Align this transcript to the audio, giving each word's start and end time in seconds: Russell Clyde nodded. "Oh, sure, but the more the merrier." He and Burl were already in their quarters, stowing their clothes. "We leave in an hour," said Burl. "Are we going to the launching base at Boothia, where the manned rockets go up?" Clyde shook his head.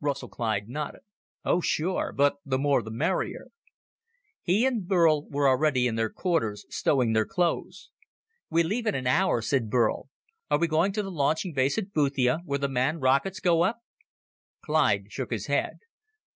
Russell 0.00 0.28
Clyde 0.28 0.68
nodded. 0.68 1.02
"Oh, 1.44 1.60
sure, 1.60 2.12
but 2.12 2.38
the 2.44 2.58
more 2.58 2.82
the 2.82 2.90
merrier." 2.90 3.50
He 4.42 4.66
and 4.66 4.84
Burl 4.88 5.28
were 5.28 5.46
already 5.48 5.86
in 5.86 5.94
their 5.94 6.10
quarters, 6.10 6.66
stowing 6.70 7.12
their 7.12 7.24
clothes. 7.24 7.92
"We 8.50 8.64
leave 8.64 8.86
in 8.88 8.96
an 8.96 9.06
hour," 9.06 9.40
said 9.40 9.70
Burl. 9.70 10.08
"Are 10.50 10.58
we 10.58 10.66
going 10.66 10.90
to 10.94 11.04
the 11.04 11.10
launching 11.12 11.52
base 11.52 11.78
at 11.78 11.92
Boothia, 11.92 12.40
where 12.44 12.58
the 12.58 12.68
manned 12.68 13.00
rockets 13.02 13.38
go 13.38 13.62
up?" 13.62 13.78
Clyde 14.60 15.12
shook 15.12 15.30
his 15.30 15.46
head. 15.46 15.76